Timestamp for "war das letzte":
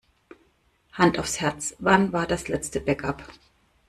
2.11-2.81